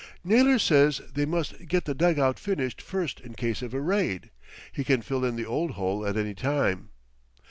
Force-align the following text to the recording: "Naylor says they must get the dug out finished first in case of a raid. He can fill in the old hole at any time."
"Naylor 0.23 0.57
says 0.57 0.99
they 1.13 1.27
must 1.27 1.67
get 1.67 1.85
the 1.85 1.93
dug 1.93 2.17
out 2.17 2.39
finished 2.39 2.81
first 2.81 3.19
in 3.19 3.35
case 3.35 3.61
of 3.61 3.71
a 3.71 3.79
raid. 3.79 4.31
He 4.71 4.83
can 4.83 5.03
fill 5.03 5.23
in 5.23 5.35
the 5.35 5.45
old 5.45 5.73
hole 5.73 6.07
at 6.07 6.17
any 6.17 6.33
time." 6.33 6.89